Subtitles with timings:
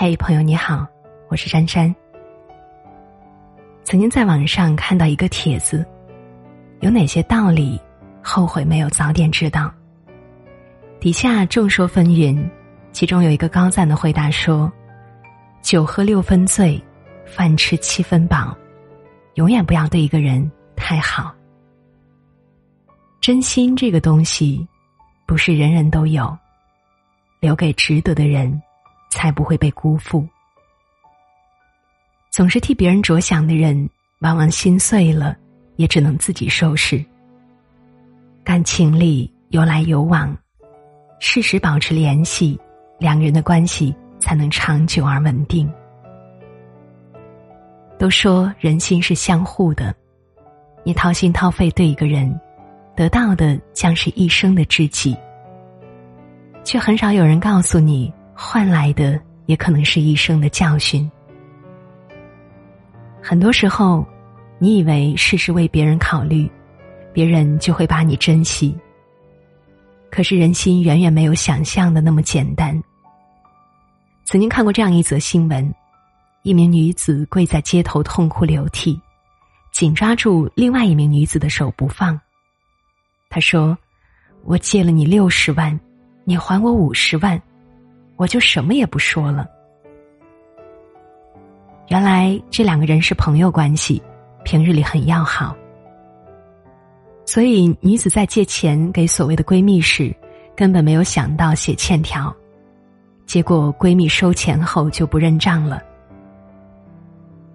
[0.00, 0.86] 嘿，朋友你好，
[1.26, 1.92] 我是珊珊。
[3.82, 5.84] 曾经在网上看到一个帖子，
[6.78, 7.80] 有哪些道理
[8.22, 9.74] 后悔没有早点知道？
[11.00, 12.48] 底下众说纷纭，
[12.92, 14.72] 其中有一个高赞的回答说
[15.62, 16.80] ：“酒喝六分醉，
[17.26, 18.56] 饭吃七分饱，
[19.34, 21.34] 永远不要对一个人太好。
[23.20, 24.64] 真心这个东西，
[25.26, 26.38] 不是人人都有，
[27.40, 28.48] 留给值得的人。”
[29.08, 30.26] 才不会被辜负。
[32.30, 33.88] 总是替别人着想的人，
[34.20, 35.36] 往往心碎了，
[35.76, 37.04] 也只能自己收拾。
[38.44, 40.36] 感情里有来有往，
[41.18, 42.58] 适时保持联系，
[42.98, 45.70] 两个人的关系才能长久而稳定。
[47.98, 49.92] 都说人心是相互的，
[50.84, 52.40] 你掏心掏肺对一个人，
[52.94, 55.16] 得到的将是一生的知己，
[56.62, 58.12] 却很少有人告诉你。
[58.40, 61.10] 换来的也可能是一生的教训。
[63.20, 64.06] 很多时候，
[64.60, 66.48] 你以为事事为别人考虑，
[67.12, 68.78] 别人就会把你珍惜。
[70.08, 72.80] 可是人心远远没有想象的那么简单。
[74.24, 75.74] 曾经看过这样一则新闻：
[76.44, 79.00] 一名女子跪在街头痛哭流涕，
[79.72, 82.18] 紧抓住另外一名女子的手不放。
[83.28, 83.76] 她说
[84.46, 85.78] ：“我借了你六十万，
[86.24, 87.42] 你还我五十万。”
[88.18, 89.48] 我就什么也不说了。
[91.86, 94.02] 原来这两个人是朋友关系，
[94.44, 95.56] 平日里很要好。
[97.24, 100.14] 所以女子在借钱给所谓的闺蜜时，
[100.56, 102.34] 根本没有想到写欠条，
[103.24, 105.80] 结果闺蜜收钱后就不认账了。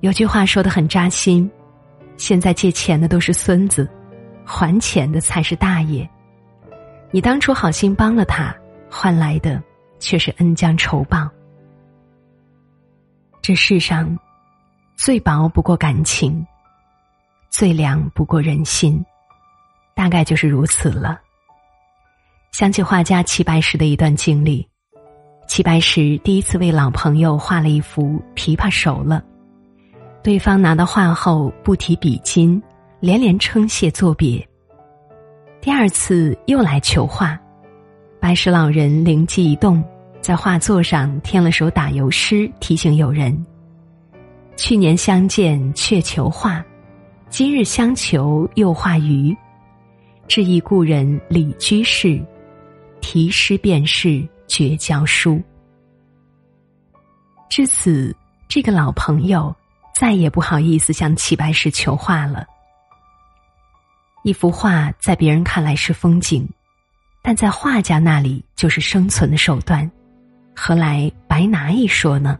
[0.00, 1.50] 有句话说的很扎心：
[2.16, 3.88] 现在借钱的都是孙子，
[4.44, 6.08] 还钱的才是大爷。
[7.10, 8.54] 你当初好心帮了他，
[8.88, 9.62] 换来的。
[10.04, 11.28] 却是恩将仇报。
[13.40, 14.16] 这世上，
[14.96, 16.46] 最薄不过感情，
[17.50, 19.04] 最凉不过人心，
[19.94, 21.20] 大概就是如此了。
[22.52, 24.66] 想起画家齐白石的一段经历：
[25.48, 29.24] 齐白石第一次为老朋友画了一幅琵琶熟了，
[30.22, 32.62] 对方拿到画后不提笔金，
[33.00, 34.46] 连连称谢作别。
[35.60, 37.38] 第二次又来求画，
[38.20, 39.82] 白石老人灵机一动。
[40.24, 43.44] 在画作上添了首打油诗，提醒友人：
[44.56, 46.64] 去年相见却求画，
[47.28, 49.36] 今日相求又画鱼。
[50.26, 52.18] 致意故人李居士，
[53.02, 55.38] 题诗便是绝交书。
[57.50, 58.16] 至此，
[58.48, 59.54] 这个老朋友
[59.94, 62.46] 再也不好意思向齐白石求画了。
[64.22, 66.48] 一幅画在别人看来是风景，
[67.20, 69.88] 但在画家那里就是生存的手段。
[70.54, 72.38] 何来白拿一说呢？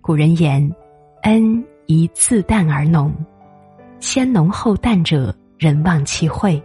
[0.00, 0.74] 古人言
[1.22, 3.14] ：“恩宜自淡而浓，
[4.00, 6.60] 先浓后淡者，人忘其惠；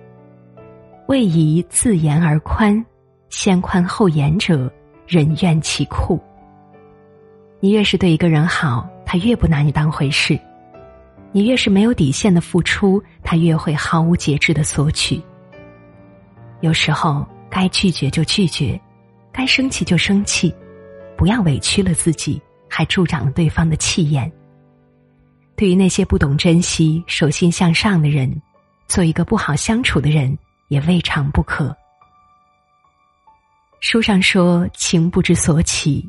[1.08, 2.84] 位宜自严而宽，
[3.30, 4.72] 先宽后严者，
[5.08, 6.20] 人怨其酷。”
[7.60, 10.36] 你越是对一个人好，他越不拿你当回事；
[11.32, 15.22] 你越是没有底线的付出，他越会毫无节制的索取。
[16.62, 18.80] 有时候该拒绝就拒绝。
[19.32, 20.54] 该生气就生气，
[21.18, 24.32] 不要委屈了自己，还助长了对方的气焰。
[25.56, 28.42] 对于那些不懂珍惜、手心向上的人，
[28.88, 30.36] 做一个不好相处的人
[30.70, 31.76] 也未尝不可。
[33.80, 36.08] 书上说：“情不知所起，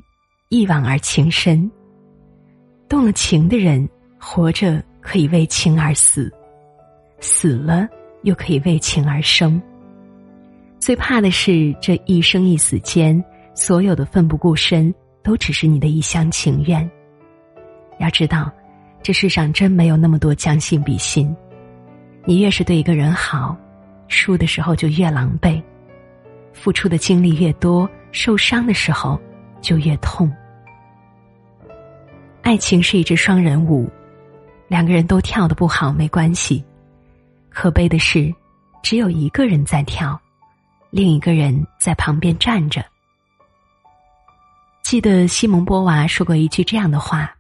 [0.49, 1.71] 一往而情深。”
[2.89, 6.31] 动了情的人，活着可以为情而死，
[7.21, 7.89] 死了
[8.23, 9.61] 又可以为情而生。
[10.83, 16.91] 最怕的是这一生一死间，所有的奋不顾身都只是你的一厢情愿。
[18.01, 18.51] 要知道，
[19.01, 21.33] 这世上真没有那么多将心比心。
[22.25, 23.57] 你越是对一个人好，
[24.09, 25.63] 输的时候就越狼狈，
[26.53, 29.17] 付出的精力越多，受伤的时候
[29.61, 30.29] 就越痛。
[32.43, 33.89] 爱情是一支双人舞，
[34.67, 36.65] 两个人都跳的不好没关系，
[37.51, 38.35] 可悲的是，
[38.83, 40.21] 只有一个人在跳。
[40.93, 42.85] 另一个人在旁边站着。
[44.83, 47.35] 记得西蒙波娃说过一句这样的话：“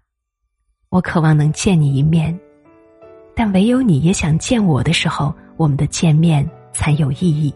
[0.88, 2.36] 我渴望能见你一面，
[3.36, 7.54] 但唯有你也想见我的时候，我们的见面才有意义。”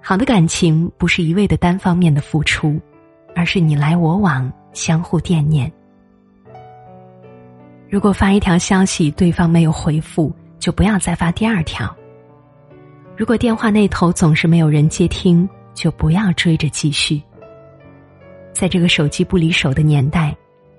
[0.00, 2.80] 好的感情不是一味的单方面的付出，
[3.34, 5.70] 而是你来我往，相互惦念。
[7.90, 11.92] 如果发一条消息对方没有回复，就不要再发第二条。
[13.16, 17.22] 如果电话那头总是没有人接听，就不要追着继续。
[18.52, 20.36] 在这个手机不离手的年代，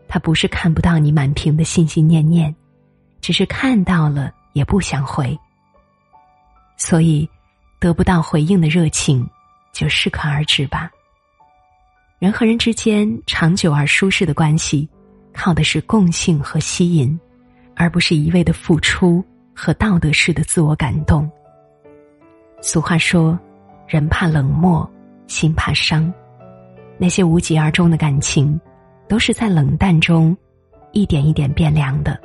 [0.07, 2.53] 他不是看不到你满屏的心心念念，
[3.21, 5.37] 只是看到了也不想回。
[6.75, 7.27] 所以，
[7.79, 9.25] 得不到回应的热情，
[9.73, 10.91] 就适可而止吧。
[12.19, 14.89] 人和人之间长久而舒适的关系，
[15.33, 17.17] 靠的是共性和吸引，
[17.77, 19.23] 而不是一味的付出
[19.53, 21.29] 和道德式的自我感动。
[22.61, 23.37] 俗话说
[23.87, 24.89] ：“人怕冷漠，
[25.27, 26.11] 心怕伤。”
[26.97, 28.59] 那些无疾而终的感情，
[29.07, 30.35] 都是在冷淡中，
[30.91, 32.19] 一点一点变凉的。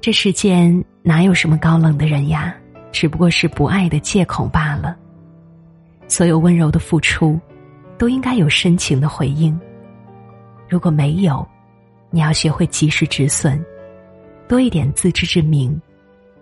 [0.00, 2.54] 这世间哪有什么高冷的人呀？
[2.90, 4.96] 只不过是不爱的借口罢了。
[6.08, 7.38] 所有温柔的付出，
[7.96, 9.58] 都应该有深情的回应。
[10.68, 11.46] 如果没有，
[12.10, 13.64] 你要学会及时止损，
[14.48, 15.80] 多一点自知之明，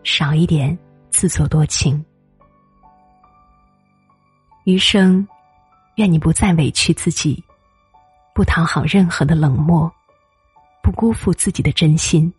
[0.04, 0.76] 少一点
[1.10, 2.04] 自作多情。
[4.64, 5.26] 余生，
[5.96, 7.42] 愿你不再委屈自己，
[8.34, 9.90] 不讨好任何的冷漠，
[10.82, 12.32] 不辜负自己的真心。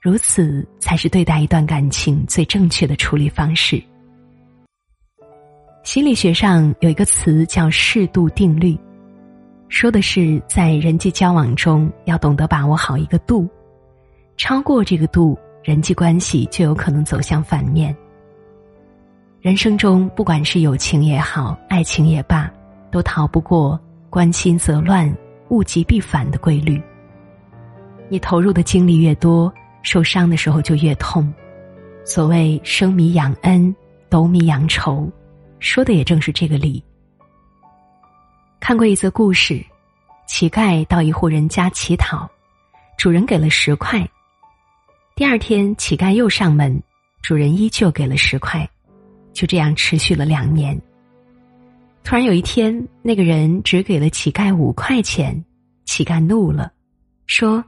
[0.00, 3.80] 如此才是对待一段感情最正确的处理方式。
[5.84, 8.78] 心理学上有一个词叫“适度定律”，
[9.68, 13.48] 说的是在人际交往中要懂得把握好一个度，
[14.36, 17.94] 超过这个度，人际关系就有可能走向反面。
[19.40, 22.52] 人生中，不管是友情也好，爱情也罢，
[22.90, 25.12] 都逃不过“关心则乱，
[25.48, 26.80] 物极必反”的规律。
[28.08, 29.52] 你投入的精力越多。
[29.84, 31.34] 受伤的时候就越痛，
[32.04, 33.74] 所谓生米养恩，
[34.08, 35.10] 斗米养仇，
[35.58, 36.80] 说的也正是这个理。
[38.60, 39.60] 看过一则故事，
[40.28, 42.30] 乞丐到一户人家乞讨，
[42.96, 44.08] 主人给了十块。
[45.14, 46.82] 第二天，乞丐又上门，
[47.22, 48.68] 主人依旧给了十块，
[49.32, 50.80] 就这样持续了两年。
[52.02, 55.44] 突然有一天，那个人只给了乞丐五块钱，
[55.84, 56.72] 乞丐怒了，
[57.26, 57.62] 说。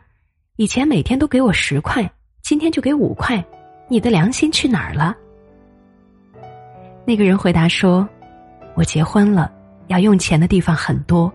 [0.57, 2.09] 以前每天都给我十块，
[2.41, 3.45] 今天就给五块，
[3.89, 5.13] 你的良心去哪儿了？
[7.05, 8.09] 那个人回答说
[8.77, 9.53] ：“我结婚了，
[9.89, 11.33] 要用钱的地方很多。”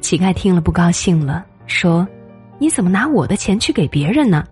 [0.00, 2.06] 乞丐听了不高兴了，说
[2.60, 4.46] ：“你怎么拿我的钱去给别人呢？”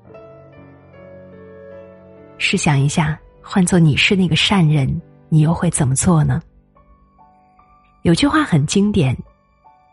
[2.38, 6.40] 试想一下，换做你是那个善人，你又会怎么做呢？
[8.02, 9.17] 有句话很经典：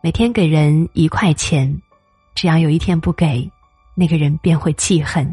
[0.01, 1.75] 每天给人一块钱。
[2.35, 3.49] 只要有一天不给，
[3.95, 5.25] 那个人便会记恨；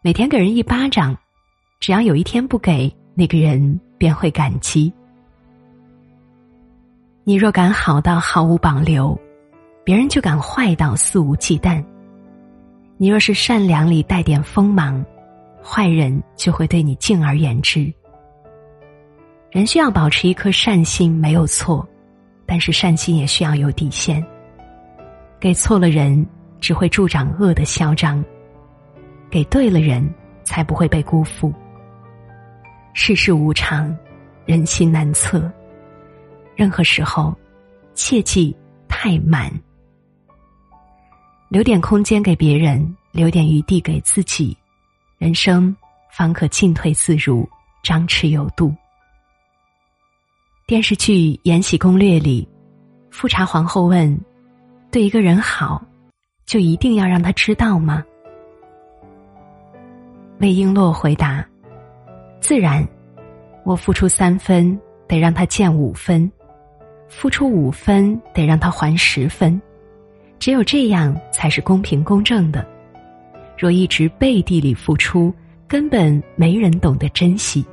[0.00, 1.14] 每天给人一巴掌，
[1.80, 4.90] 只要有一天不给，那个人便会感激。
[7.24, 9.14] 你若敢好到毫无保留，
[9.84, 11.84] 别人就敢坏到肆无忌惮；
[12.96, 15.04] 你若是善良里带点锋芒，
[15.62, 17.92] 坏人就会对你敬而远之。
[19.50, 21.86] 人需要保持一颗善心，没有错，
[22.44, 24.24] 但是善心也需要有底线。
[25.40, 26.26] 给错了人，
[26.60, 28.22] 只会助长恶的嚣张；
[29.30, 30.08] 给对了人，
[30.44, 31.52] 才不会被辜负。
[32.92, 33.96] 世事无常，
[34.44, 35.50] 人心难测。
[36.56, 37.34] 任何时候，
[37.94, 38.54] 切忌
[38.88, 39.52] 太满。
[41.48, 44.56] 留点空间给别人，留点余地给自己，
[45.18, 45.74] 人生
[46.12, 47.44] 方可进退自如，
[47.82, 48.72] 张弛有度。
[50.64, 52.48] 电视剧《延禧攻略》里，
[53.10, 54.16] 富察皇后问。
[54.92, 55.84] 对一个人好，
[56.46, 58.02] 就一定要让他知道吗？
[60.38, 61.44] 魏璎珞回答
[62.40, 62.86] ：“自然，
[63.64, 66.30] 我付出三分，得让他见五分；
[67.08, 69.60] 付出五分，得让他还十分。
[70.38, 72.64] 只有这样，才是公平公正的。
[73.58, 75.34] 若一直背地里付出，
[75.66, 77.66] 根本没人懂得珍惜。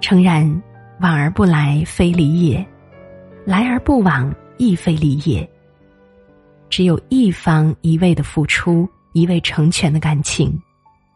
[0.00, 0.62] 诚然，
[1.00, 2.64] 往而不来，非礼也；
[3.44, 5.48] 来而不往。”亦非礼也。
[6.68, 10.60] 只有一方一味的付出，一味成全的感情，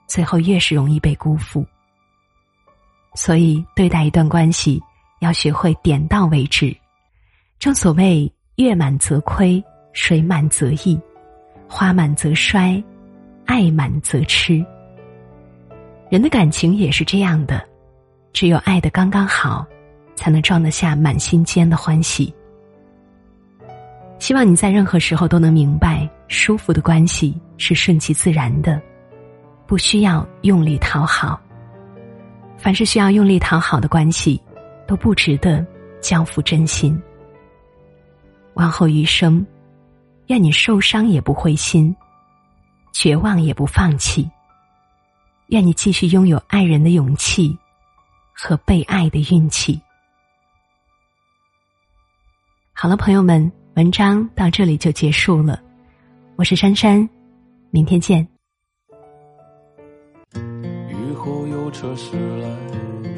[0.06, 1.66] 最后越是容易被辜负。
[3.16, 4.80] 所以，对待一段关系，
[5.18, 6.72] 要学会点到为止。
[7.58, 9.60] 正所谓“月满则亏，
[9.92, 10.96] 水满则溢，
[11.74, 12.84] 花满则衰，
[13.46, 14.62] 爱满则痴”。
[16.10, 17.66] 人的感情也是这样的，
[18.34, 19.66] 只有爱的刚刚好，
[20.14, 22.32] 才能装得下满心间的欢喜。
[24.18, 28.78] 希望你在任何时候都能明白，舒服的关系是顺其自然的，
[29.66, 31.40] 不需要用力讨好。
[32.58, 34.38] 凡是需要用力讨好的关系，
[34.86, 35.66] 都不值得
[36.02, 37.00] 交付真心。
[38.52, 39.44] 往后余生，
[40.28, 41.94] 愿你受伤也不灰心，
[42.92, 44.30] 绝望也不放弃。
[45.48, 47.56] 愿你继续拥有爱人的勇气
[48.32, 49.80] 和被爱的运气。
[52.72, 55.60] 好了，朋友们，文章到这里就结束了。
[56.36, 57.06] 我是珊珊，
[57.70, 58.26] 明天见。
[60.34, 62.48] 雨后有车驶来，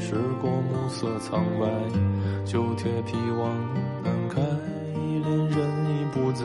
[0.01, 1.67] 驶过暮色苍白，
[2.45, 3.49] 旧铁皮往
[4.03, 6.45] 南开，恋人已不在，